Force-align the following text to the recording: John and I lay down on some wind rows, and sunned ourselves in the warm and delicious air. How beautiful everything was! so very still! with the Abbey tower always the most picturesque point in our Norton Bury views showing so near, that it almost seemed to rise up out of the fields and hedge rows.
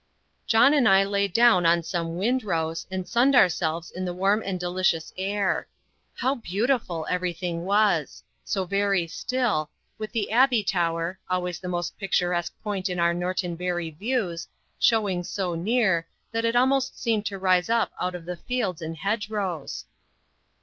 John 0.47 0.73
and 0.73 0.89
I 0.89 1.03
lay 1.03 1.27
down 1.27 1.63
on 1.67 1.83
some 1.83 2.17
wind 2.17 2.43
rows, 2.43 2.87
and 2.89 3.07
sunned 3.07 3.35
ourselves 3.35 3.91
in 3.91 4.03
the 4.03 4.15
warm 4.15 4.41
and 4.43 4.59
delicious 4.59 5.13
air. 5.15 5.67
How 6.15 6.33
beautiful 6.33 7.05
everything 7.07 7.65
was! 7.65 8.23
so 8.43 8.65
very 8.65 9.05
still! 9.05 9.69
with 9.99 10.11
the 10.11 10.31
Abbey 10.31 10.63
tower 10.63 11.19
always 11.29 11.59
the 11.59 11.67
most 11.67 11.99
picturesque 11.99 12.55
point 12.63 12.89
in 12.89 12.99
our 12.99 13.13
Norton 13.13 13.55
Bury 13.55 13.91
views 13.91 14.47
showing 14.79 15.23
so 15.23 15.53
near, 15.53 16.07
that 16.31 16.45
it 16.45 16.55
almost 16.55 16.99
seemed 16.99 17.27
to 17.27 17.37
rise 17.37 17.69
up 17.69 17.91
out 18.01 18.15
of 18.15 18.25
the 18.25 18.37
fields 18.37 18.81
and 18.81 18.97
hedge 18.97 19.29
rows. 19.29 19.85